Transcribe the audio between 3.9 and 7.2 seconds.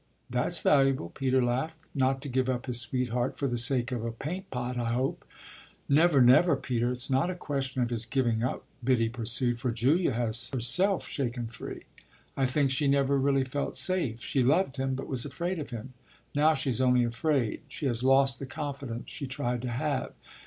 of a paint pot, I hope?" "Never, never, Peter! It's